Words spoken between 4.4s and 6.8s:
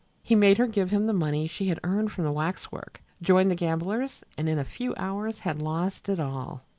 in a few hours had lost it all.